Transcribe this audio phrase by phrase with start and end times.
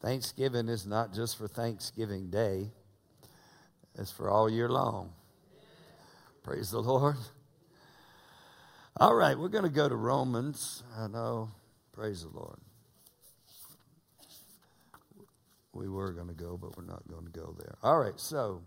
[0.00, 2.70] Thanksgiving is not just for Thanksgiving Day,
[3.96, 5.12] it's for all year long.
[6.44, 7.16] Praise the Lord.
[9.00, 10.82] All right, we're going to go to Romans.
[10.96, 11.50] I know.
[11.92, 12.58] Praise the Lord.
[15.72, 17.76] We were going to go, but we're not going to go there.
[17.82, 18.62] All right, so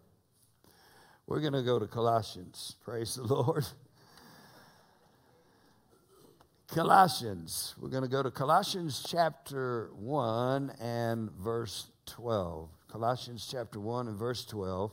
[1.27, 2.75] we're going to go to Colossians.
[2.83, 3.65] Praise the Lord.
[6.71, 7.75] Colossians.
[7.77, 12.69] We're going to go to Colossians chapter 1 and verse 12.
[12.89, 14.89] Colossians chapter 1 and verse 12.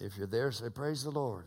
[0.00, 1.44] If you're there, say, Praise the Lord.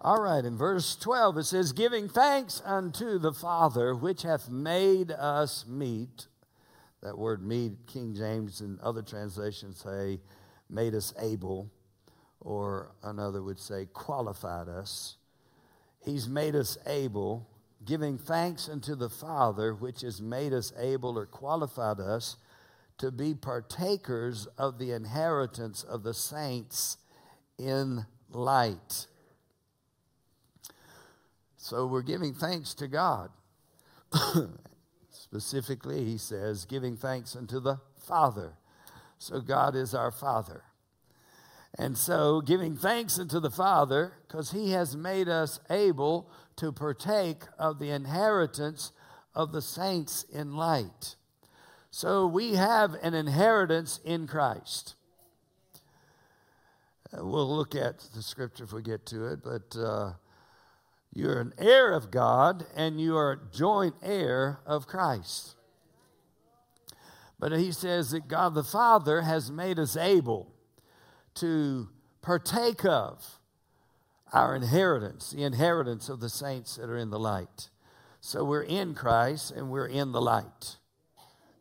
[0.00, 5.12] All right, in verse 12 it says, Giving thanks unto the Father, which hath made
[5.12, 6.26] us meet.
[7.00, 10.20] That word meet, King James and other translations say,
[10.68, 11.70] made us able,
[12.44, 15.16] or another would say, qualified us.
[16.04, 17.48] He's made us able,
[17.84, 22.36] giving thanks unto the Father, which has made us able or qualified us
[22.98, 26.98] to be partakers of the inheritance of the saints
[27.58, 29.06] in light.
[31.56, 33.30] So we're giving thanks to God.
[35.10, 38.52] Specifically, he says, giving thanks unto the Father.
[39.18, 40.62] So God is our Father.
[41.76, 47.42] And so, giving thanks unto the Father, because he has made us able to partake
[47.58, 48.92] of the inheritance
[49.34, 51.16] of the saints in light.
[51.90, 54.94] So, we have an inheritance in Christ.
[57.12, 60.12] Uh, we'll look at the scripture if we get to it, but uh,
[61.12, 65.56] you're an heir of God and you are a joint heir of Christ.
[67.40, 70.53] But he says that God the Father has made us able
[71.34, 71.88] to
[72.22, 73.38] partake of
[74.32, 77.70] our inheritance, the inheritance of the saints that are in the light.
[78.20, 80.76] So we're in Christ and we're in the light.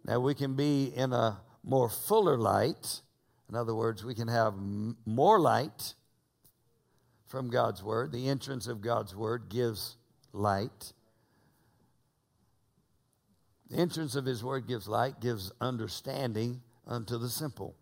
[0.05, 3.01] Now we can be in a more fuller light.
[3.49, 5.95] In other words, we can have m- more light
[7.27, 8.11] from God's Word.
[8.11, 9.97] The entrance of God's Word gives
[10.31, 10.93] light.
[13.69, 17.75] The entrance of His Word gives light, gives understanding unto the simple.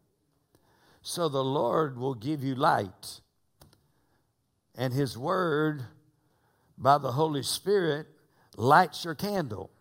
[1.01, 3.22] So the Lord will give you light.
[4.75, 5.84] And His Word,
[6.78, 8.07] by the Holy Spirit,
[8.56, 9.72] lights your candle.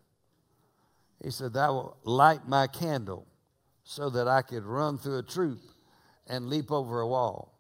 [1.23, 3.27] He said, Thou will light my candle
[3.85, 5.61] so that I could run through a troop
[6.27, 7.59] and leap over a wall.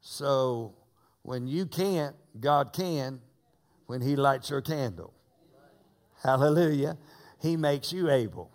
[0.00, 0.74] So
[1.22, 3.20] when you can't, God can
[3.86, 5.12] when He lights your candle.
[6.22, 6.96] Hallelujah.
[7.40, 8.50] He makes you able.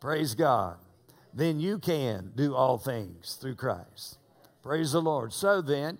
[0.00, 0.78] Praise God.
[1.32, 4.18] Then you can do all things through Christ.
[4.62, 5.32] Praise the Lord.
[5.32, 5.98] So then,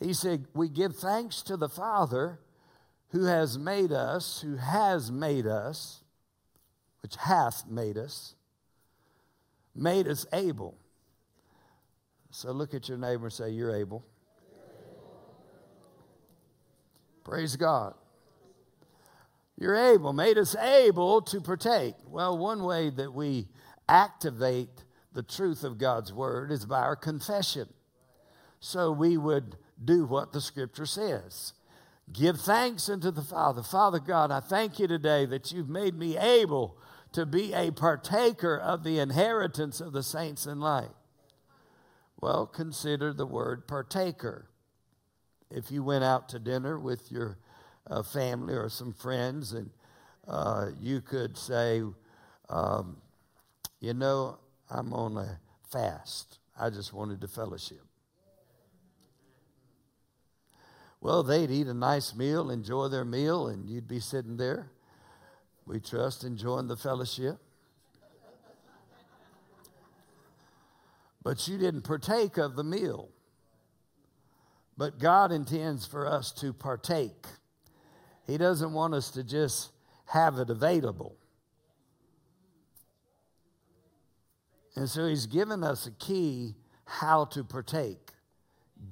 [0.00, 2.40] He said, We give thanks to the Father
[3.10, 6.02] who has made us, who has made us,
[7.02, 8.34] which hath made us,
[9.74, 10.76] made us able.
[12.30, 14.04] So look at your neighbor and say, You're able.
[17.24, 17.94] Praise God.
[19.58, 21.94] You're able, made us able to partake.
[22.06, 23.48] Well, one way that we
[23.88, 27.68] activate the truth of God's word is by our confession.
[28.60, 31.52] So we would do what the scripture says.
[32.12, 33.62] Give thanks unto the Father.
[33.62, 36.78] Father God, I thank you today that you've made me able
[37.12, 40.90] to be a partaker of the inheritance of the saints in light.
[42.20, 44.48] Well, consider the word partaker
[45.50, 47.38] if you went out to dinner with your
[47.88, 49.70] uh, family or some friends, and
[50.26, 51.82] uh, you could say,
[52.50, 52.98] um,
[53.80, 54.38] You know,
[54.70, 55.38] I'm on a
[55.70, 56.38] fast.
[56.58, 57.82] I just wanted to fellowship.
[61.00, 64.70] Well, they'd eat a nice meal, enjoy their meal, and you'd be sitting there,
[65.64, 67.38] we trust, enjoying the fellowship.
[71.22, 73.10] But you didn't partake of the meal.
[74.78, 77.26] But God intends for us to partake.
[78.26, 79.72] He doesn't want us to just
[80.06, 81.17] have it available.
[84.78, 86.54] And so He's given us a key
[86.84, 88.12] how to partake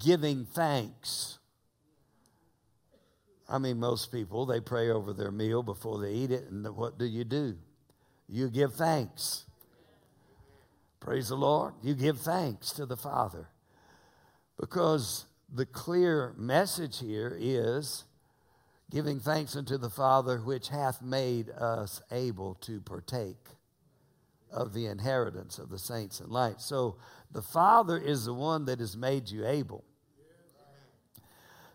[0.00, 1.38] giving thanks.
[3.48, 6.98] I mean, most people, they pray over their meal before they eat it, and what
[6.98, 7.56] do you do?
[8.28, 9.44] You give thanks.
[10.98, 11.74] Praise the Lord.
[11.84, 13.48] You give thanks to the Father
[14.58, 18.06] because the clear message here is
[18.90, 23.55] giving thanks unto the Father which hath made us able to partake
[24.50, 26.60] of the inheritance of the saints in light.
[26.60, 26.96] So
[27.32, 29.84] the Father is the one that has made you able.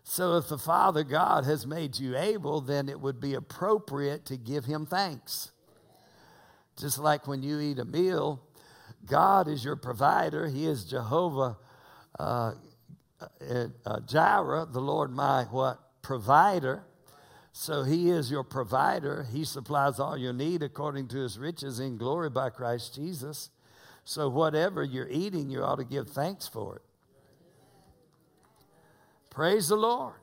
[0.04, 4.36] So if the Father God has made you able, then it would be appropriate to
[4.36, 5.52] give him thanks.
[6.76, 8.42] Just like when you eat a meal,
[9.06, 10.48] God is your provider.
[10.48, 11.56] He is Jehovah
[12.18, 12.52] uh,
[13.86, 16.84] uh, Jireh, the Lord my what provider.
[17.52, 19.26] So he is your provider.
[19.30, 23.50] He supplies all your need according to his riches in glory by Christ Jesus.
[24.04, 26.82] So whatever you're eating, you ought to give thanks for it.
[29.30, 30.14] Praise the Lord.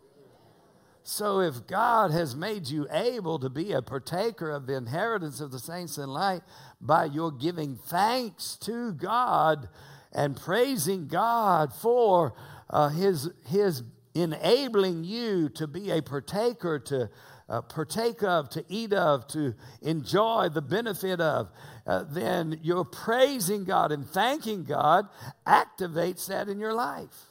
[1.03, 5.51] So if God has made you able to be a partaker of the inheritance of
[5.51, 6.41] the saints in light
[6.81, 9.69] by your giving thanks to God
[10.11, 12.33] and praising God for
[12.69, 13.81] uh, his, his
[14.19, 17.09] enabling you to be a partaker, to
[17.49, 21.49] uh, partake of, to eat of, to enjoy the benefit of,
[21.87, 25.07] uh, then your praising God and thanking God
[25.47, 27.25] activates that in your life.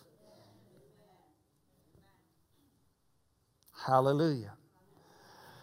[3.87, 4.55] Hallelujah.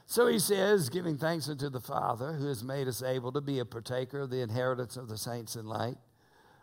[0.05, 3.59] So he says, giving thanks unto the Father who has made us able to be
[3.59, 5.97] a partaker of the inheritance of the saints in light,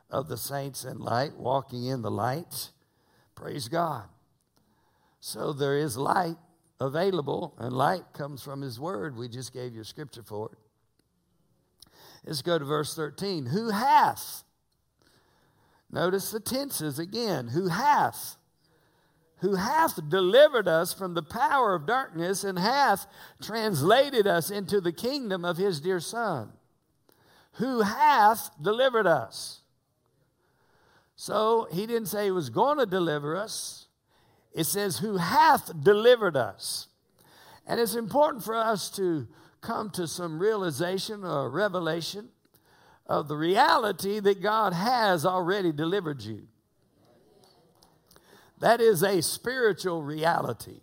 [0.08, 2.70] of the saints in light, walking in the light.
[3.34, 4.04] Praise God.
[5.24, 6.34] So there is light
[6.80, 9.16] available, and light comes from His Word.
[9.16, 10.58] We just gave you scripture for it.
[12.26, 13.46] Let's go to verse 13.
[13.46, 14.42] Who hath?
[15.92, 17.46] Notice the tenses again.
[17.46, 18.36] Who hath?
[19.42, 23.06] Who hath delivered us from the power of darkness and hath
[23.40, 26.52] translated us into the kingdom of his dear Son.
[27.52, 29.60] Who hath delivered us?
[31.14, 33.81] So he didn't say he was going to deliver us.
[34.54, 36.88] It says, who hath delivered us.
[37.66, 39.26] And it's important for us to
[39.60, 42.28] come to some realization or revelation
[43.06, 46.48] of the reality that God has already delivered you.
[48.58, 50.80] That is a spiritual reality.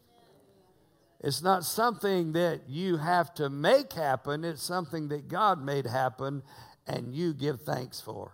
[1.22, 6.44] It's not something that you have to make happen, it's something that God made happen
[6.88, 8.34] and you give thanks for.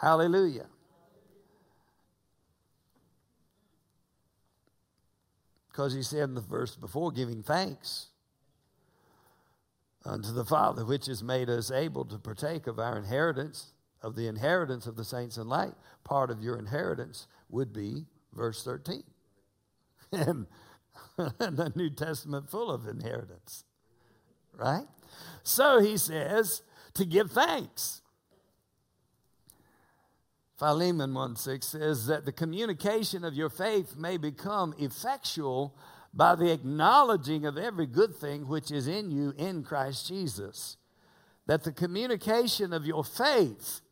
[0.00, 0.66] Hallelujah.
[5.76, 8.06] Because he said in the verse before, giving thanks
[10.06, 14.26] unto the Father, which has made us able to partake of our inheritance, of the
[14.26, 15.74] inheritance of the saints in light.
[16.02, 19.02] Part of your inheritance would be verse 13.
[20.12, 20.46] And
[21.18, 23.64] the New Testament full of inheritance,
[24.54, 24.86] right?
[25.42, 26.62] So he says
[26.94, 28.00] to give thanks.
[30.58, 35.76] Philemon 1 6 says that the communication of your faith may become effectual
[36.14, 40.78] by the acknowledging of every good thing which is in you in Christ Jesus.
[41.46, 43.82] That the communication of your faith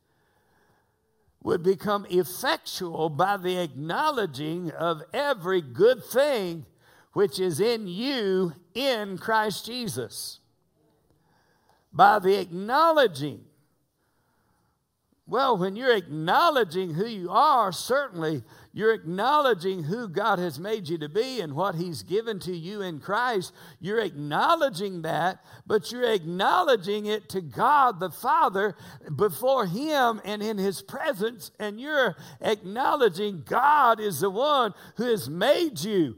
[1.43, 6.64] would become effectual by the acknowledging of every good thing
[7.12, 10.40] which is in you in Christ Jesus.
[11.93, 13.44] By the acknowledging
[15.26, 18.43] well, when you're acknowledging who you are, certainly
[18.75, 22.82] you're acknowledging who God has made you to be and what He's given to you
[22.82, 23.55] in Christ.
[23.81, 28.76] You're acknowledging that, but you're acknowledging it to God the Father
[29.17, 31.53] before Him and in His presence.
[31.59, 36.17] And you're acknowledging God is the one who has made you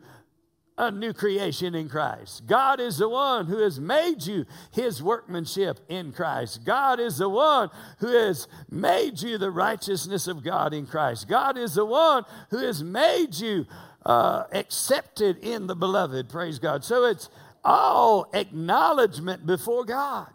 [0.79, 2.47] a new creation in Christ.
[2.47, 6.65] God is the one who has made you his workmanship in Christ.
[6.65, 11.29] God is the one who has made you the righteousness of God in Christ.
[11.29, 13.67] God is the one who has made you
[14.05, 16.29] uh, accepted in the beloved.
[16.29, 16.85] Praise God.
[16.85, 17.31] So it's
[17.65, 20.29] all acknowledgement before God.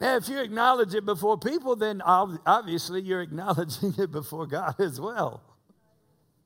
[0.00, 5.00] Now, if you acknowledge it before people, then obviously you're acknowledging it before God as
[5.00, 5.40] well,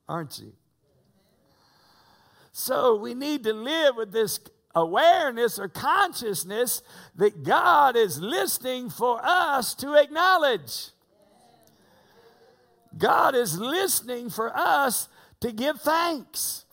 [0.06, 0.52] aren't you?
[2.52, 4.40] So we need to live with this
[4.74, 6.82] awareness or consciousness
[7.16, 10.90] that God is listening for us to acknowledge.
[12.96, 15.08] God is listening for us
[15.40, 16.64] to give thanks.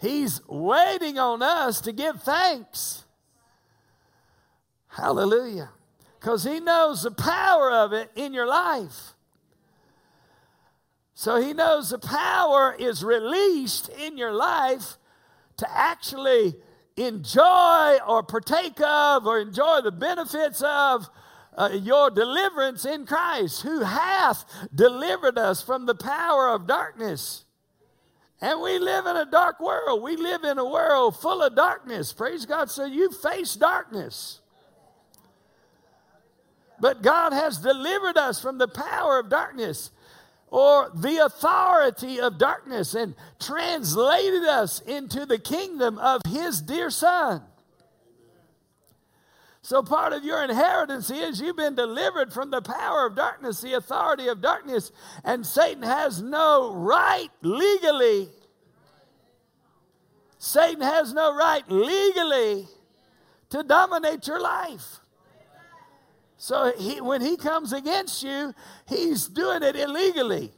[0.00, 3.04] He's waiting on us to give thanks.
[4.88, 5.70] Hallelujah.
[6.18, 9.14] Because He knows the power of it in your life.
[11.22, 14.98] So he knows the power is released in your life
[15.58, 16.56] to actually
[16.96, 21.08] enjoy or partake of or enjoy the benefits of
[21.56, 27.44] uh, your deliverance in Christ, who hath delivered us from the power of darkness.
[28.40, 30.02] And we live in a dark world.
[30.02, 32.12] We live in a world full of darkness.
[32.12, 32.68] Praise God.
[32.68, 34.40] So you face darkness.
[36.80, 39.92] But God has delivered us from the power of darkness
[40.52, 47.42] or the authority of darkness and translated us into the kingdom of his dear son.
[49.62, 53.72] So, part of your inheritance is you've been delivered from the power of darkness, the
[53.72, 54.92] authority of darkness,
[55.24, 58.28] and Satan has no right legally.
[60.36, 62.66] Satan has no right legally
[63.48, 65.01] to dominate your life.
[66.42, 68.52] So he, when he comes against you,
[68.88, 70.50] he's doing it illegally.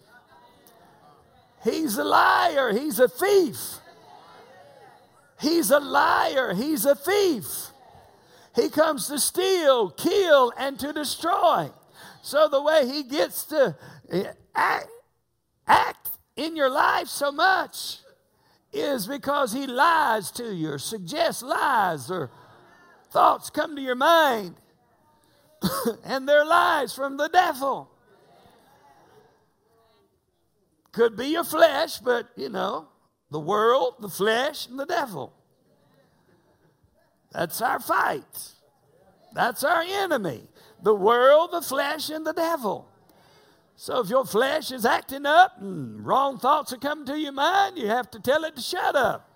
[1.63, 2.73] He's a liar.
[2.73, 3.59] He's a thief.
[5.39, 6.55] He's a liar.
[6.55, 7.67] He's a thief.
[8.57, 11.69] He comes to steal, kill, and to destroy.
[12.23, 13.77] So the way he gets to
[14.11, 14.89] eh, act,
[15.67, 17.99] act in your life so much
[18.73, 22.31] is because he lies to you or suggests lies or
[23.11, 24.55] thoughts come to your mind
[26.05, 27.91] and they're lies from the devil.
[30.93, 32.89] Could be your flesh, but you know,
[33.31, 35.33] the world, the flesh, and the devil.
[37.33, 38.53] That's our fight.
[39.35, 40.43] That's our enemy.
[40.83, 42.89] The world, the flesh, and the devil.
[43.77, 47.77] So if your flesh is acting up and wrong thoughts are coming to your mind,
[47.77, 49.34] you have to tell it to shut up.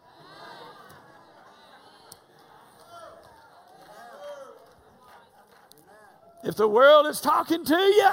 [6.44, 8.10] If the world is talking to you,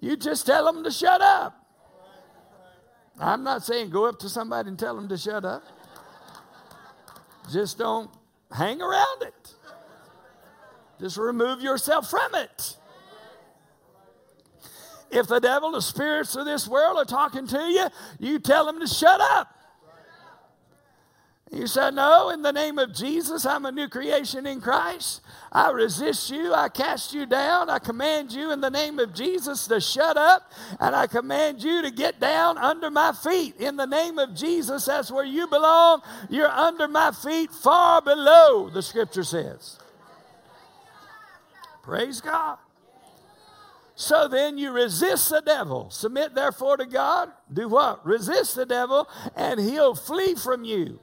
[0.00, 1.56] you just tell them to shut up.
[3.18, 5.62] I'm not saying go up to somebody and tell them to shut up.
[7.52, 8.10] Just don't
[8.50, 9.54] hang around it.
[11.00, 12.76] Just remove yourself from it.
[15.10, 18.78] If the devil, the spirits of this world are talking to you, you tell them
[18.80, 19.52] to shut up.
[21.50, 25.20] You said, No, in the name of Jesus, I'm a new creation in Christ.
[25.50, 26.54] I resist you.
[26.54, 27.68] I cast you down.
[27.68, 30.52] I command you in the name of Jesus to shut up.
[30.78, 33.56] And I command you to get down under my feet.
[33.56, 36.02] In the name of Jesus, that's where you belong.
[36.28, 39.80] You're under my feet, far below, the scripture says.
[41.82, 42.58] Praise God.
[43.96, 45.90] So then you resist the devil.
[45.90, 47.32] Submit therefore to God.
[47.52, 48.06] Do what?
[48.06, 51.00] Resist the devil, and he'll flee from you.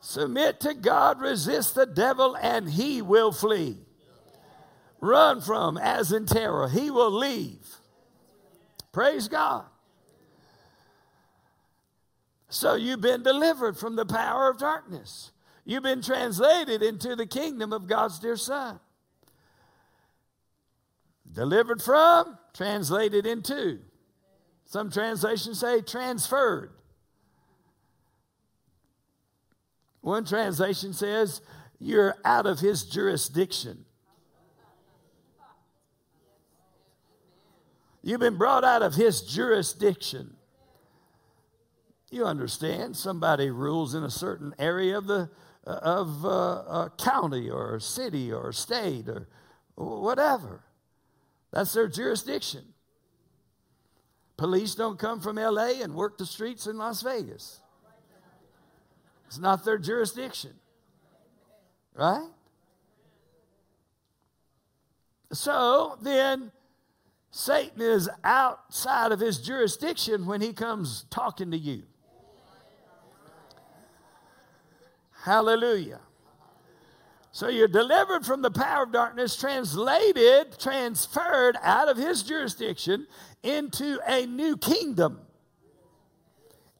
[0.00, 3.78] Submit to God, resist the devil, and he will flee.
[5.00, 7.66] Run from as in terror, he will leave.
[8.92, 9.64] Praise God.
[12.48, 15.32] So you've been delivered from the power of darkness.
[15.64, 18.80] You've been translated into the kingdom of God's dear Son.
[21.30, 23.80] Delivered from, translated into.
[24.64, 26.72] Some translations say transferred.
[30.08, 31.42] One translation says,
[31.78, 33.84] You're out of his jurisdiction.
[38.02, 40.34] You've been brought out of his jurisdiction.
[42.10, 45.28] You understand, somebody rules in a certain area of the
[45.66, 49.28] uh, of uh, a county or a city or state or
[49.76, 50.64] whatever.
[51.52, 52.64] That's their jurisdiction.
[54.38, 57.60] Police don't come from LA and work the streets in Las Vegas.
[59.28, 60.54] It's not their jurisdiction.
[61.94, 62.28] Right?
[65.32, 66.50] So then,
[67.30, 71.82] Satan is outside of his jurisdiction when he comes talking to you.
[75.12, 76.00] Hallelujah.
[77.30, 83.06] So you're delivered from the power of darkness, translated, transferred out of his jurisdiction
[83.42, 85.20] into a new kingdom,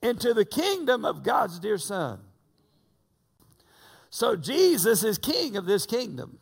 [0.00, 2.20] into the kingdom of God's dear Son.
[4.10, 6.38] So Jesus is king of this kingdom.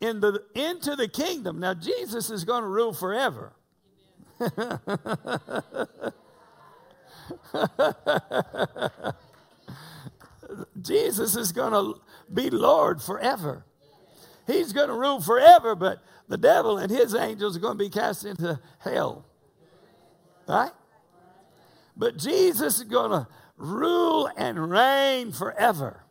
[0.00, 1.58] In the, into the kingdom.
[1.58, 3.54] Now, Jesus is going to rule forever.
[10.80, 12.00] Jesus is going to
[12.32, 13.64] be Lord forever.
[14.46, 17.90] He's going to rule forever, but the devil and his angels are going to be
[17.90, 19.24] cast into hell.
[20.46, 20.72] Right?
[21.96, 26.05] But Jesus is going to rule and reign forever.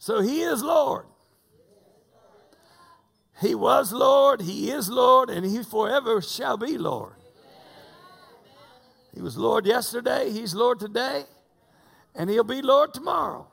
[0.00, 1.04] So he is Lord.
[3.40, 7.14] He was Lord, he is Lord, and he forever shall be Lord.
[9.14, 11.24] He was Lord yesterday, he's Lord today,
[12.14, 13.46] and he'll be Lord tomorrow.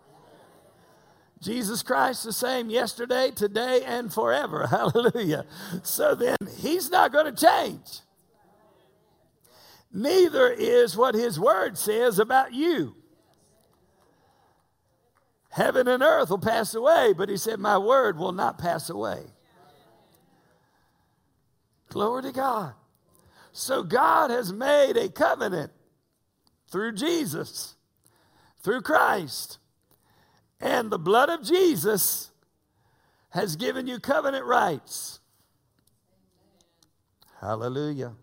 [1.42, 4.68] Jesus Christ the same yesterday, today, and forever.
[4.72, 5.46] Hallelujah.
[5.84, 8.00] So then, he's not going to change.
[9.92, 12.97] Neither is what his word says about you.
[15.50, 19.24] Heaven and earth will pass away, but he said, My word will not pass away.
[21.90, 22.74] Glory to God.
[23.52, 25.72] So God has made a covenant
[26.70, 27.76] through Jesus,
[28.62, 29.58] through Christ.
[30.60, 32.32] And the blood of Jesus
[33.30, 35.20] has given you covenant rights.
[37.40, 38.14] Hallelujah.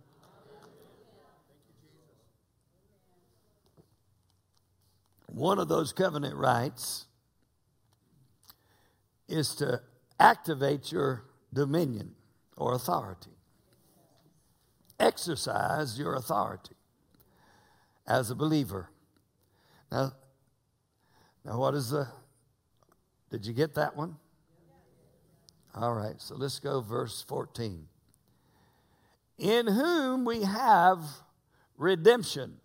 [5.26, 7.06] One of those covenant rights
[9.28, 9.80] is to
[10.18, 12.14] activate your dominion
[12.56, 13.30] or authority.
[14.98, 16.76] Exercise your authority
[18.06, 18.90] as a believer.
[19.90, 20.12] Now,
[21.44, 22.08] now what is the,
[23.30, 24.16] did you get that one?
[25.74, 27.88] All right, so let's go verse 14.
[29.38, 31.00] In whom we have
[31.76, 32.58] redemption.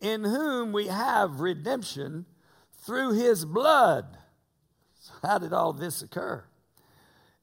[0.00, 2.26] In whom we have redemption
[2.84, 4.18] through his blood.
[5.22, 6.44] How did all this occur?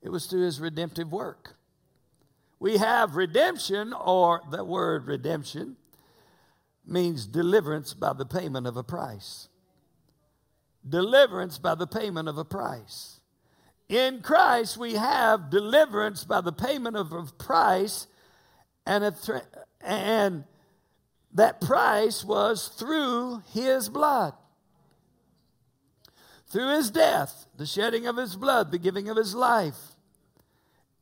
[0.02, 1.56] It was through his redemptive work.
[2.60, 5.76] We have redemption, or the word redemption
[6.86, 9.50] means deliverance by the payment of a price.
[10.88, 13.20] Deliverance by the payment of a price.
[13.90, 18.08] In Christ, we have deliverance by the payment of a price,
[18.86, 19.44] and, a th-
[19.82, 20.44] and
[21.34, 24.34] that price was through his blood.
[26.48, 29.96] Through his death, the shedding of his blood, the giving of his life,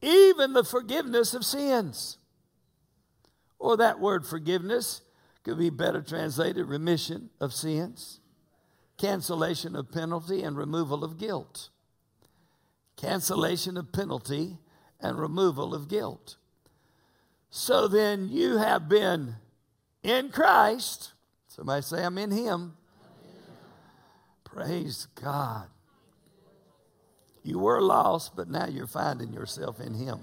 [0.02, 2.18] even the forgiveness of sins.
[3.60, 5.02] Or that word forgiveness
[5.44, 8.20] could be better translated remission of sins,
[8.98, 11.70] cancellation of penalty, and removal of guilt.
[12.96, 14.58] Cancellation of penalty
[15.00, 16.38] and removal of guilt.
[17.50, 19.36] So then you have been
[20.02, 21.14] in Christ.
[21.48, 22.74] Somebody say, I'm in Him.
[24.54, 25.68] Praise God.
[27.44, 30.20] You were lost, but now you're finding yourself in Him.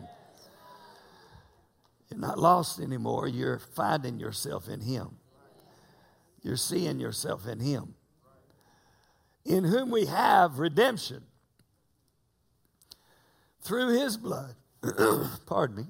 [2.08, 3.28] You're not lost anymore.
[3.28, 5.16] You're finding yourself in Him.
[6.42, 7.94] You're seeing yourself in Him.
[9.45, 11.23] In whom we have redemption
[13.60, 14.54] through His blood.
[15.47, 15.84] Pardon me.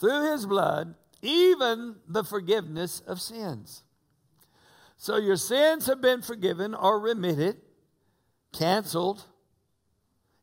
[0.00, 3.82] Through His blood, even the forgiveness of sins.
[4.96, 7.56] So your sins have been forgiven or remitted,
[8.52, 9.24] canceled.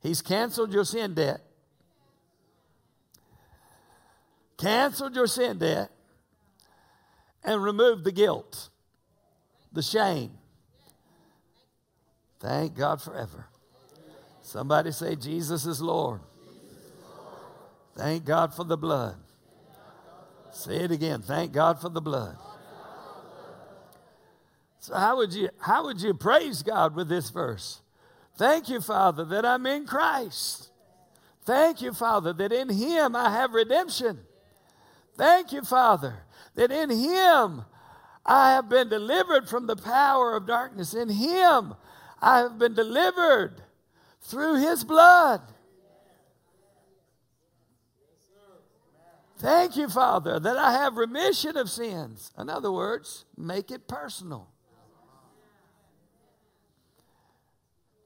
[0.02, 1.42] He's canceled your sin debt.
[4.63, 5.89] canceled your sin debt,
[7.44, 8.70] and removed the guilt,
[9.74, 10.32] the shame.
[12.39, 13.48] Thank God forever.
[14.42, 16.22] Somebody say, Jesus is Lord.
[17.96, 19.16] Thank God for the blood.
[20.52, 21.22] Say it again.
[21.22, 22.38] Thank God for the blood.
[24.84, 27.80] So how would you how would you praise God with this verse?
[28.38, 30.72] Thank you, Father, that I'm in Christ.
[31.46, 34.19] Thank you, Father, that in him I have redemption.
[35.15, 36.24] Thank you, Father,
[36.56, 37.63] that in Him
[38.26, 40.93] I have been delivered from the power of darkness.
[40.93, 41.76] In Him
[42.22, 43.62] I have been delivered
[44.22, 45.41] through His blood.
[49.38, 52.32] Thank you, Father, that I have remission of sins.
[52.38, 54.53] In other words, make it personal.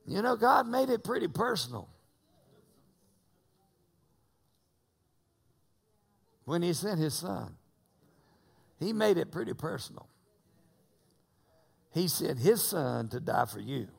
[0.07, 1.89] You know, God made it pretty personal.
[6.47, 7.57] when he sent his son.
[8.79, 10.07] He made it pretty personal.
[11.91, 13.89] He sent his son to die for you,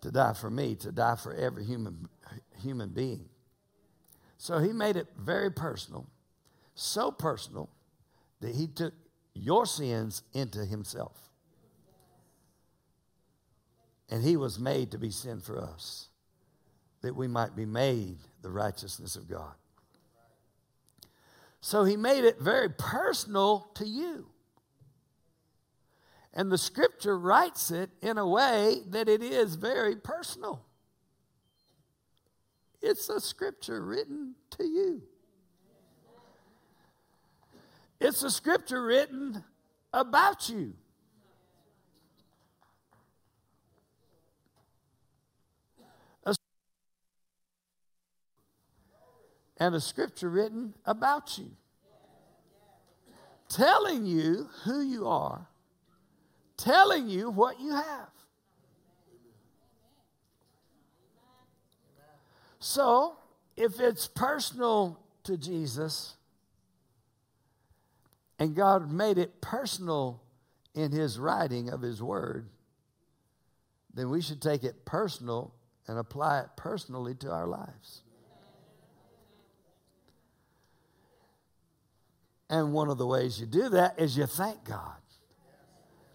[0.00, 2.08] to die for me, to die for every human,
[2.62, 3.28] human being.
[4.38, 6.06] So he made it very personal,
[6.74, 7.68] so personal
[8.40, 8.94] that he took
[9.34, 11.28] your sins into himself.
[14.14, 16.06] And he was made to be sin for us,
[17.02, 19.54] that we might be made the righteousness of God.
[21.60, 24.26] So he made it very personal to you.
[26.32, 30.64] And the scripture writes it in a way that it is very personal.
[32.80, 35.02] It's a scripture written to you.
[37.98, 39.42] It's a scripture written
[39.92, 40.74] about you.
[49.58, 51.50] And a scripture written about you,
[53.48, 55.46] telling you who you are,
[56.56, 58.08] telling you what you have.
[62.58, 63.16] So,
[63.56, 66.16] if it's personal to Jesus,
[68.38, 70.22] and God made it personal
[70.74, 72.48] in His writing of His Word,
[73.92, 75.54] then we should take it personal
[75.86, 78.03] and apply it personally to our lives.
[82.50, 84.96] And one of the ways you do that is you thank God.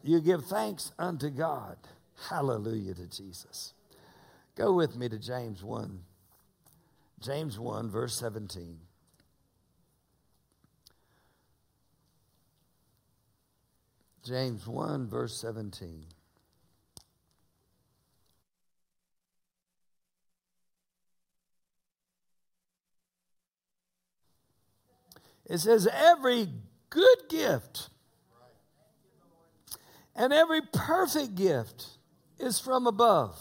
[0.04, 1.78] You give thanks unto God.
[2.30, 3.74] Hallelujah to Jesus.
[4.56, 6.00] Go with me to James 1.
[7.22, 8.80] James 1, verse 17.
[14.24, 16.06] James 1, verse 17.
[25.50, 26.48] It says, Every
[26.90, 27.90] good gift
[30.16, 31.88] and every perfect gift
[32.38, 33.38] is from above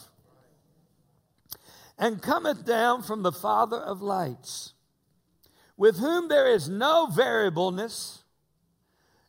[1.99, 4.73] and cometh down from the Father of lights,
[5.77, 8.23] with whom there is no variableness,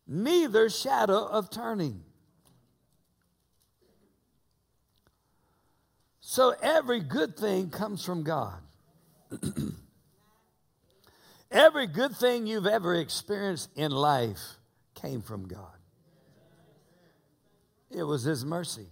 [0.08, 2.04] neither shadow of turning.
[6.22, 8.62] So every good thing comes from God.
[11.52, 14.40] every good thing you've ever experienced in life
[14.96, 15.78] came from God.
[17.92, 18.88] It was His mercy,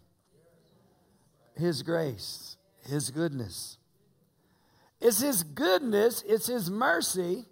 [1.55, 3.77] His grace, His goodness.
[4.99, 7.45] It's His goodness, it's His mercy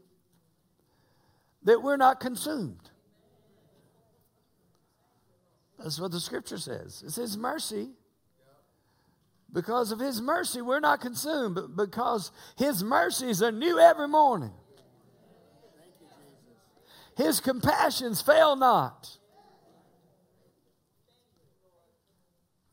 [1.64, 2.90] that we're not consumed.
[5.78, 7.04] That's what the scripture says.
[7.06, 7.90] It's His mercy.
[9.52, 14.52] Because of His mercy, we're not consumed, but because His mercies are new every morning.
[17.16, 19.18] His compassions fail not.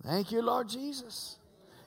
[0.05, 1.37] Thank you, Lord Jesus.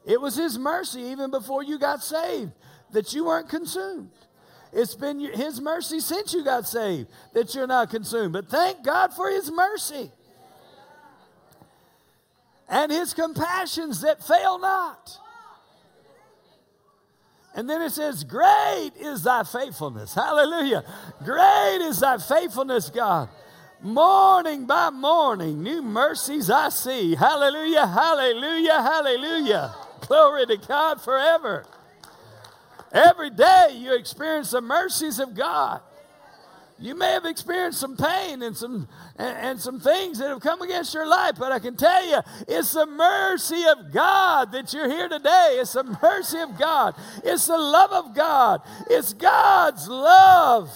[0.06, 2.52] It was His mercy even before you got saved
[2.92, 4.12] that you weren't consumed.
[4.72, 8.34] It's been His mercy since you got saved that you're not consumed.
[8.34, 10.12] But thank God for His mercy
[12.70, 15.20] and His compassions that fail not.
[17.56, 20.14] And then it says, Great is thy faithfulness.
[20.14, 20.84] Hallelujah.
[21.24, 23.30] Great is thy faithfulness, God.
[23.82, 27.16] Morning by morning, new mercies I see.
[27.16, 29.76] Hallelujah, hallelujah, hallelujah.
[30.02, 31.66] Glory to God forever.
[32.92, 35.82] Every day you experience the mercies of God.
[36.78, 40.62] You may have experienced some pain and some and, and, some things that have come
[40.62, 44.90] against your life, but I can tell you, it's the mercy of God that you're
[44.90, 45.58] here today.
[45.60, 46.96] It's the mercy of God.
[47.24, 48.62] It's the love of God.
[48.90, 50.70] It's God's love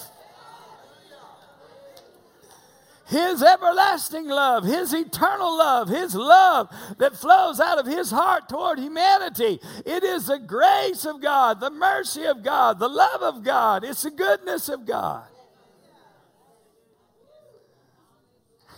[3.10, 8.78] his everlasting love, His eternal love, His love that flows out of His heart toward
[8.78, 9.58] humanity.
[9.84, 14.02] It is the grace of God, the mercy of God, the love of God, it's
[14.02, 15.24] the goodness of God.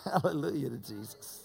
[0.23, 1.41] Hallelujah to Jesus.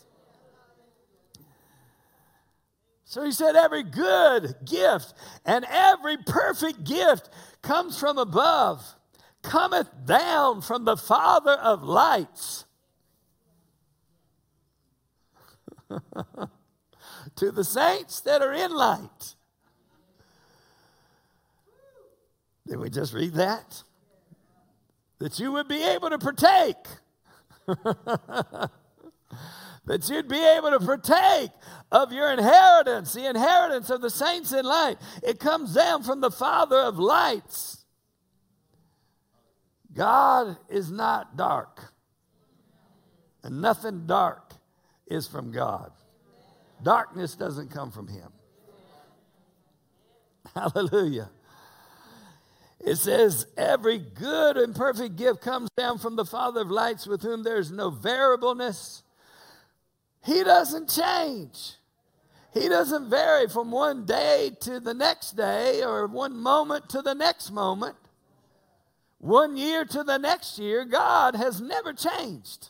[3.05, 5.13] So he said, Every good gift
[5.45, 7.29] and every perfect gift
[7.61, 8.83] comes from above,
[9.43, 12.65] cometh down from the Father of lights
[17.35, 19.35] to the saints that are in light.
[22.67, 23.83] Did we just read that?
[25.19, 26.75] That you would be able to partake.
[29.85, 31.51] that you'd be able to partake
[31.91, 34.97] of your inheritance, the inheritance of the saints in light.
[35.23, 37.85] It comes down from the Father of lights.
[39.93, 41.93] God is not dark,
[43.43, 44.53] and nothing dark
[45.07, 45.91] is from God.
[46.83, 48.31] Darkness doesn't come from Him.
[50.55, 51.31] Hallelujah.
[52.79, 57.21] It says, Every good and perfect gift comes down from the Father of lights, with
[57.21, 59.03] whom there's no variableness.
[60.23, 61.73] He doesn't change.
[62.53, 67.13] He doesn't vary from one day to the next day or one moment to the
[67.13, 67.95] next moment,
[69.19, 70.85] one year to the next year.
[70.85, 72.69] God has never changed.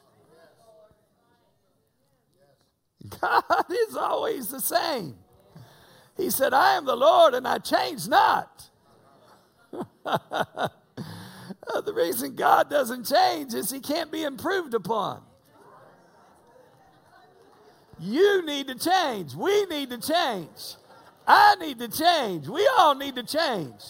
[3.22, 5.15] God is always the same.
[6.17, 8.70] He said, I am the Lord and I change not.
[9.71, 10.71] the
[11.93, 15.21] reason God doesn't change is he can't be improved upon.
[17.99, 19.34] You need to change.
[19.34, 20.75] We need to change.
[21.27, 22.47] I need to change.
[22.47, 23.82] We all need to change.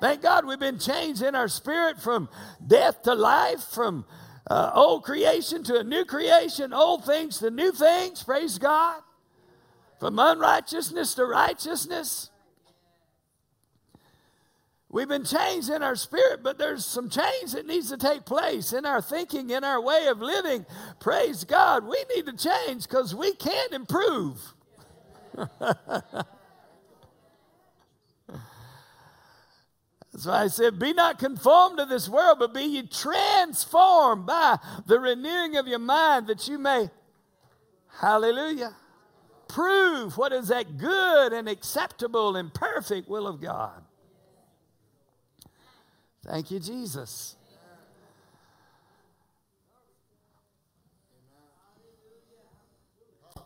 [0.00, 2.28] Thank God we've been changed in our spirit from
[2.64, 4.04] death to life, from
[4.48, 8.22] uh, old creation to a new creation, old things to new things.
[8.22, 9.02] Praise God.
[9.98, 12.30] From unrighteousness to righteousness.
[14.98, 18.72] We've been changed in our spirit, but there's some change that needs to take place
[18.72, 20.66] in our thinking, in our way of living.
[20.98, 21.84] Praise God.
[21.84, 24.40] We need to change because we can't improve.
[25.36, 25.86] That's
[30.24, 34.98] why I said, Be not conformed to this world, but be ye transformed by the
[34.98, 36.90] renewing of your mind that you may,
[38.00, 38.74] hallelujah,
[39.46, 43.84] prove what is that good and acceptable and perfect will of God.
[46.26, 47.36] Thank you, Jesus.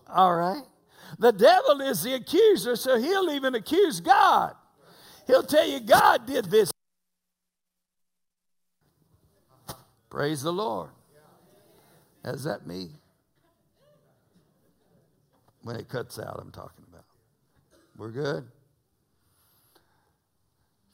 [0.08, 0.62] All right.
[1.18, 4.54] The devil is the accuser, so he'll even accuse God.
[5.26, 6.70] He'll tell you God did this.
[10.10, 10.90] Praise the Lord.
[12.24, 12.90] Is that me?
[15.62, 17.04] When it cuts out, I'm talking about.
[17.96, 18.46] We're good?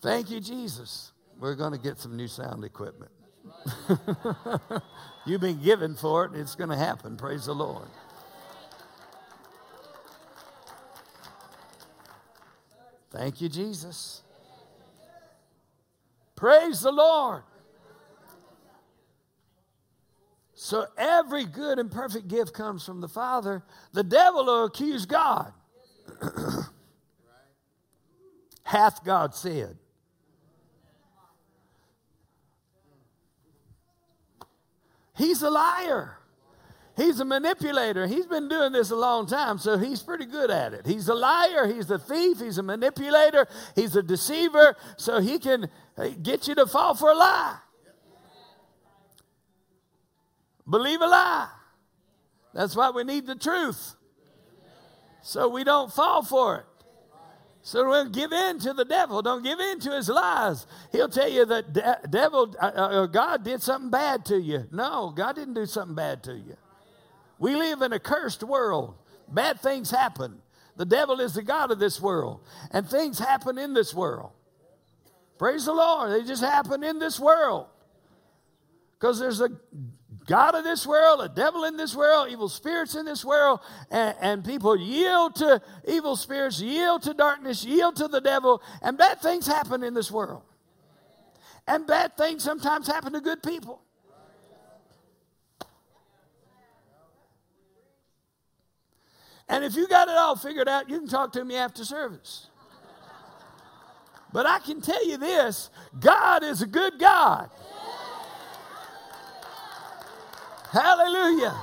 [0.01, 1.13] Thank you, Jesus.
[1.39, 3.13] We're going to get some new sound equipment.
[5.27, 7.17] You've been given for it, it's going to happen.
[7.17, 7.89] Praise the Lord.
[13.11, 14.23] Thank you, Jesus.
[16.37, 17.43] Praise the Lord.
[20.55, 23.63] So every good and perfect gift comes from the Father.
[23.93, 25.53] The devil will accuse God.
[28.65, 29.79] Hath God said?
[35.19, 36.15] He's a liar.
[36.97, 38.07] He's a manipulator.
[38.07, 40.87] He's been doing this a long time, so he's pretty good at it.
[40.87, 41.67] He's a liar.
[41.67, 42.41] He's a thief.
[42.41, 43.47] He's a manipulator.
[43.77, 47.59] He's a deceiver, so he can uh, get you to fall for a lie.
[50.69, 51.49] Believe a lie.
[52.53, 53.95] That's why we need the truth,
[55.23, 56.65] so we don't fall for it.
[57.63, 59.21] So don't give in to the devil.
[59.21, 60.67] Don't give in to his lies.
[60.93, 64.67] He'll tell you that de- devil, uh, uh, God did something bad to you.
[64.71, 66.57] No, God didn't do something bad to you.
[67.39, 68.95] We live in a cursed world.
[69.29, 70.41] Bad things happen.
[70.77, 72.41] The devil is the God of this world,
[72.71, 74.31] and things happen in this world.
[75.37, 76.13] Praise the Lord.
[76.13, 77.67] They just happen in this world.
[78.99, 79.51] Because there's a
[80.29, 83.61] God of this world, a devil in this world, evil spirits in this world,
[83.91, 88.99] and, and, people yield to evil spirits, yield to darkness, yield to the devil, and
[88.99, 90.43] bad things happen in this world.
[91.67, 93.81] And bad things sometimes happen to good people.
[99.49, 102.49] And if you got it all figured out, you can talk to me after service.
[104.31, 107.51] But I can tell you this God is a good God.
[110.71, 111.57] Hallelujah.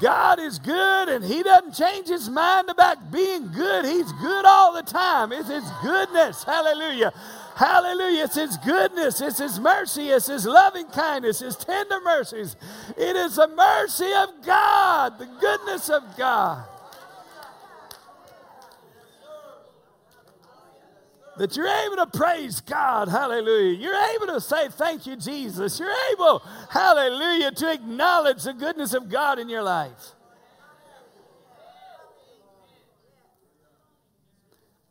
[0.00, 3.84] God is good and He doesn't change His mind about being good.
[3.84, 5.32] He's good all the time.
[5.32, 6.42] It's His goodness.
[6.44, 7.12] Hallelujah.
[7.54, 8.24] Hallelujah.
[8.24, 12.56] It's His goodness, it's His mercy, it's His loving kindness, His tender mercies.
[12.96, 16.64] It is the mercy of God, the goodness of God.
[21.38, 23.78] That you're able to praise God, hallelujah.
[23.78, 25.80] You're able to say, Thank you, Jesus.
[25.80, 26.40] You're able,
[26.70, 30.12] hallelujah, to acknowledge the goodness of God in your life.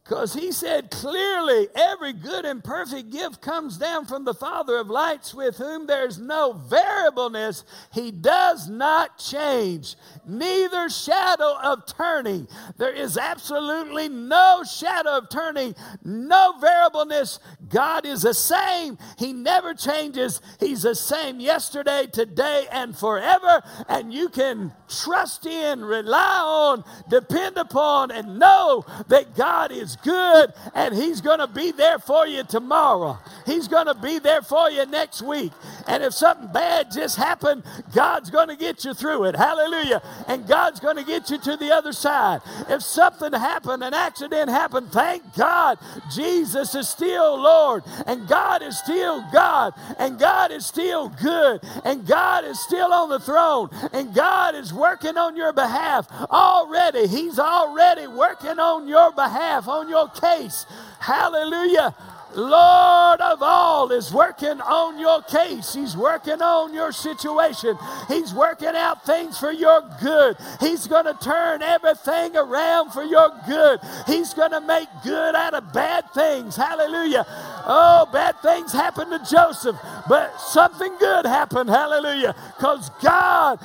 [0.04, 4.90] Because he said clearly, every good and perfect gift comes down from the Father of
[4.90, 7.64] lights, with whom there's no variableness.
[7.94, 12.48] He does not change, neither shadow of turning.
[12.78, 17.40] There is absolutely no shadow of turning, no variableness.
[17.70, 18.98] God is the same.
[19.20, 20.42] He never changes.
[20.60, 23.62] He's the same yesterday, today, and forever.
[23.88, 30.54] And you can trust in, rely on, depend upon, and know that God is good
[30.74, 33.20] and He's going to be there for you tomorrow.
[33.46, 35.52] He's going to be there for you next week.
[35.88, 39.36] And if something bad just happened, God's going to get you through it.
[39.36, 40.02] Hallelujah.
[40.28, 42.42] And God's going to get you to the other side.
[42.70, 45.78] If something happened, an accident happened, thank God
[46.14, 52.06] Jesus is still Lord and God is still God and God is still good and
[52.06, 57.08] God is still on the throne and God is working on your behalf already.
[57.08, 60.66] He's already working on your behalf, on your case.
[61.00, 61.96] Hallelujah.
[62.36, 65.74] Lord of all is working on your case.
[65.74, 67.78] He's working on your situation.
[68.08, 70.38] He's working out things for your good.
[70.60, 73.80] He's going to turn everything around for your good.
[74.08, 76.56] He's going to make good out of bad things.
[76.56, 77.26] Hallelujah.
[77.66, 79.76] Oh, bad things happened to Joseph,
[80.08, 81.70] but something good happened.
[81.70, 82.34] Hallelujah.
[82.58, 83.60] Because God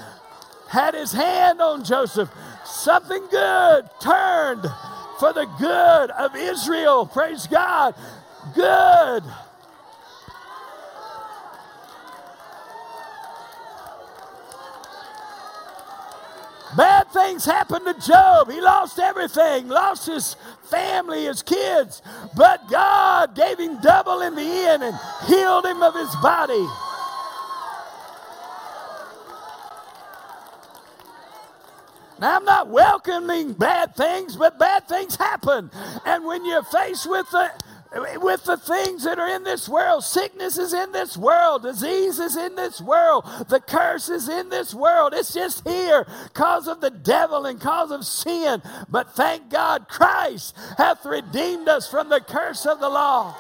[0.68, 2.30] had his hand on Joseph.
[2.64, 4.66] Something good turned
[5.18, 7.06] for the good of Israel.
[7.06, 7.94] Praise God.
[8.54, 9.22] Good.
[16.76, 18.50] Bad things happened to Job.
[18.50, 22.02] He lost everything, lost his family, his kids.
[22.36, 26.66] But God gave him double in the end and healed him of his body.
[32.18, 35.70] Now, I'm not welcoming bad things, but bad things happen.
[36.04, 37.50] And when you're faced with the
[38.16, 40.04] with the things that are in this world.
[40.04, 41.62] Sickness is in this world.
[41.62, 43.24] Disease is in this world.
[43.48, 45.14] The curse is in this world.
[45.14, 48.62] It's just here because of the devil and cause of sin.
[48.88, 53.34] But thank God Christ hath redeemed us from the curse of the law.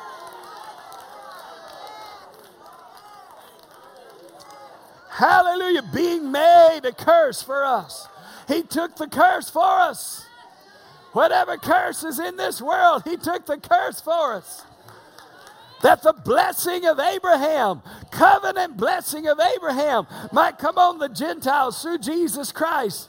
[5.10, 5.82] Hallelujah.
[5.94, 8.08] Being made a curse for us.
[8.48, 10.26] He took the curse for us.
[11.12, 14.62] Whatever curse is in this world, He took the curse for us.
[15.82, 21.98] That the blessing of Abraham, covenant blessing of Abraham, might come on the Gentiles through
[21.98, 23.08] Jesus Christ.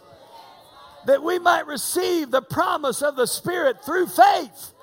[1.05, 4.73] That we might receive the promise of the Spirit through faith.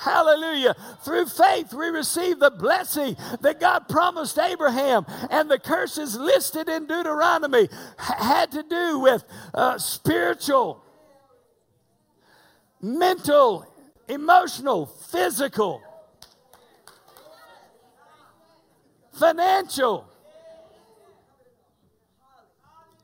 [0.00, 0.74] Hallelujah.
[1.02, 5.04] Through faith, we receive the blessing that God promised Abraham.
[5.28, 10.82] And the curses listed in Deuteronomy had to do with uh, spiritual,
[12.80, 13.70] mental,
[14.08, 15.82] emotional, physical,
[19.12, 20.08] financial.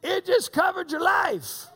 [0.02, 1.66] It just covered your life.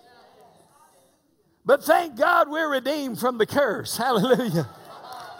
[1.66, 3.96] But thank God we're redeemed from the curse.
[3.98, 4.66] Hallelujah.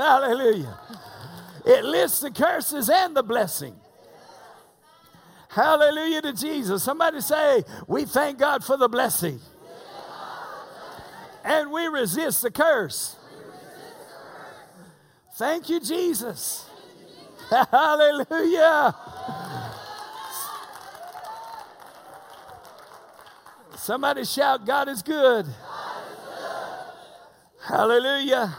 [0.01, 0.79] Hallelujah.
[1.67, 3.75] It lists the curses and the blessing.
[5.51, 6.83] Hallelujah to Jesus.
[6.83, 9.39] Somebody say, We thank God for the blessing.
[11.45, 13.15] And we resist the curse.
[15.35, 16.67] Thank you, Jesus.
[17.51, 18.97] Hallelujah.
[23.77, 25.45] Somebody shout, God is good.
[27.63, 28.57] Hallelujah.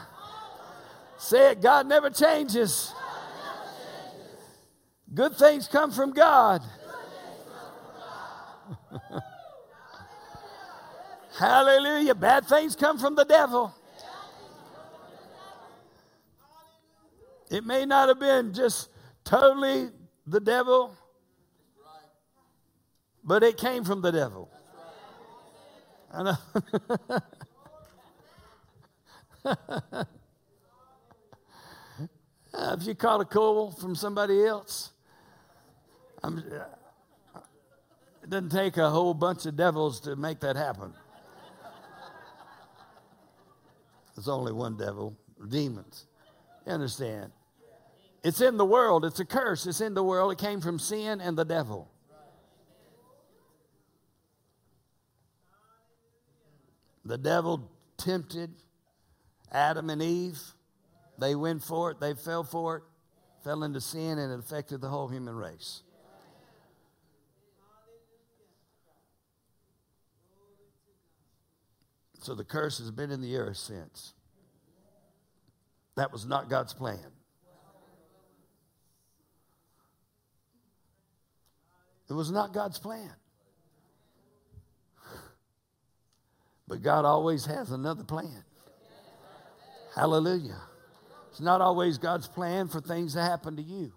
[1.21, 2.91] Say it, God never changes.
[5.13, 6.63] Good things come from God.
[11.37, 12.15] Hallelujah.
[12.15, 13.71] Bad things come from the devil.
[17.51, 18.89] It may not have been just
[19.23, 19.89] totally
[20.25, 20.95] the devil,
[23.23, 24.49] but it came from the devil.
[26.11, 26.35] I
[29.43, 30.03] know.
[32.53, 34.91] Uh, if you caught a cold from somebody else,
[36.23, 36.31] uh,
[38.23, 40.93] it doesn't take a whole bunch of devils to make that happen.
[44.15, 46.05] There's only one devil, demons.
[46.67, 47.31] You understand?
[48.23, 49.05] It's in the world.
[49.05, 49.65] It's a curse.
[49.65, 50.31] It's in the world.
[50.31, 51.89] It came from sin and the devil.
[57.03, 58.51] The devil tempted
[59.51, 60.39] Adam and Eve
[61.21, 62.83] they went for it, they fell for it,
[63.43, 65.83] fell into sin, and it affected the whole human race.
[72.21, 74.13] So the curse has been in the earth since.
[75.95, 76.99] That was not God's plan.
[82.09, 83.11] It was not God's plan.
[86.67, 88.43] But God always has another plan.
[89.95, 90.61] Hallelujah.
[91.41, 93.91] It's not always God's plan for things to happen to you.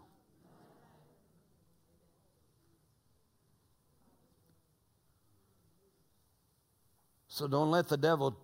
[7.29, 8.35] So don't let the devil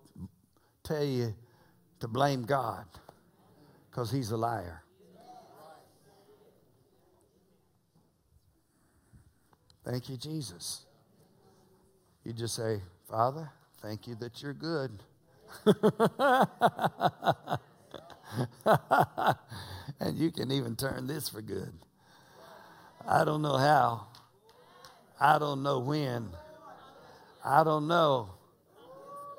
[0.83, 1.33] tell you
[1.99, 2.85] to blame God
[3.89, 4.83] because he's a liar.
[9.83, 10.85] Thank you, Jesus.
[12.23, 13.49] You just say, Father,
[13.81, 14.91] thank you that you're good.
[20.21, 21.73] you can even turn this for good.
[23.07, 24.07] I don't know how.
[25.19, 26.29] I don't know when.
[27.43, 28.29] I don't know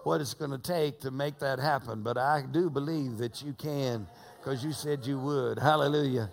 [0.03, 3.53] what it's going to take to make that happen, but I do believe that you
[3.53, 4.07] can
[4.39, 5.59] because you said you would.
[5.59, 6.30] Hallelujah.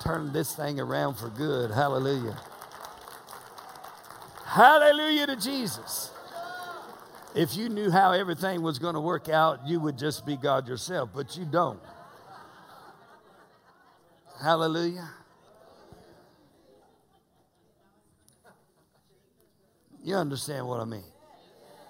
[0.00, 1.72] Turn this thing around for good.
[1.72, 2.40] Hallelujah.
[4.46, 6.10] Hallelujah to Jesus.
[7.34, 10.68] If you knew how everything was going to work out, you would just be God
[10.68, 11.80] yourself, but you don't.
[14.42, 15.08] Hallelujah.
[20.02, 21.04] You understand what I mean?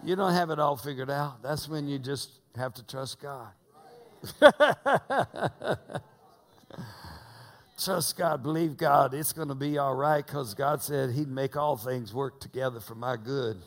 [0.04, 1.42] You don't have it all figured out.
[1.42, 3.48] That's when you just have to trust God.
[7.82, 9.14] trust God, believe God.
[9.14, 12.80] It's going to be all right because God said He'd make all things work together
[12.80, 13.62] for my good.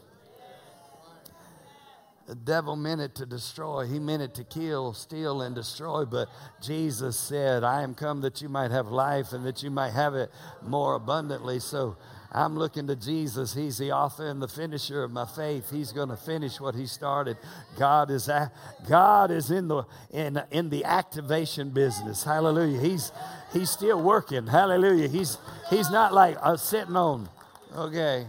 [2.28, 3.86] The devil meant it to destroy.
[3.86, 6.06] He meant it to kill, steal, and destroy.
[6.06, 6.28] But
[6.60, 10.16] Jesus said, I am come that you might have life and that you might have
[10.16, 10.32] it
[10.64, 11.60] more abundantly.
[11.60, 11.98] So
[12.32, 13.54] I'm looking to Jesus.
[13.54, 15.70] He's the author and the finisher of my faith.
[15.70, 17.38] He's going to finish what he started.
[17.78, 18.52] God is a,
[18.90, 22.24] God is in the in in the activation business.
[22.24, 22.80] Hallelujah.
[22.80, 23.12] He's
[23.54, 24.48] he's still working.
[24.48, 25.08] Hallelujah.
[25.08, 25.38] He's
[25.70, 27.30] he's not like uh, sitting on.
[27.74, 28.26] Okay.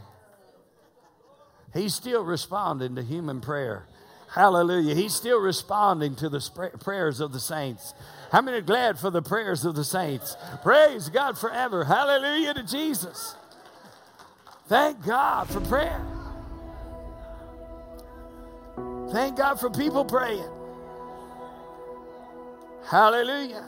[1.76, 3.86] He's still responding to human prayer.
[4.34, 4.94] Hallelujah.
[4.94, 6.40] He's still responding to the
[6.80, 7.94] prayers of the saints.
[8.32, 10.36] How many are glad for the prayers of the saints?
[10.62, 11.84] Praise God forever.
[11.84, 13.36] Hallelujah to Jesus.
[14.68, 16.04] Thank God for prayer.
[19.12, 20.50] Thank God for people praying.
[22.84, 23.64] Hallelujah.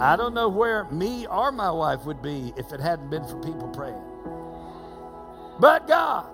[0.00, 3.36] I don't know where me or my wife would be if it hadn't been for
[3.40, 4.02] people praying.
[5.60, 6.31] But God,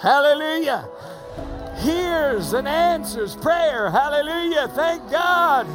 [0.00, 0.88] hallelujah,
[1.78, 3.90] hears and answers prayer.
[3.90, 4.68] Hallelujah.
[4.68, 5.66] Thank God.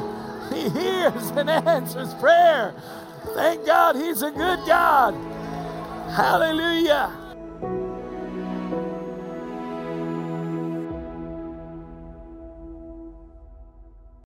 [0.51, 2.73] He hears and answers prayer.
[3.33, 5.13] Thank God He's a good God.
[6.11, 7.22] Hallelujah.